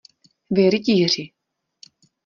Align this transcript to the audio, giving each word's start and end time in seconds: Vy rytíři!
Vy 0.49 0.69
rytíři! 0.69 1.31